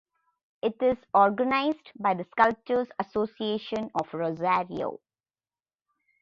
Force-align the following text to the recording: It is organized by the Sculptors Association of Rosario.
It 0.63 0.77
is 0.81 0.97
organized 1.13 1.91
by 1.99 2.15
the 2.15 2.23
Sculptors 2.23 2.87
Association 2.97 3.91
of 3.93 4.11
Rosario. 4.15 4.99